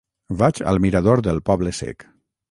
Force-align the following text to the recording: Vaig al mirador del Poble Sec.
Vaig 0.37 0.61
al 0.71 0.79
mirador 0.85 1.21
del 1.27 1.41
Poble 1.51 1.75
Sec. 1.81 2.07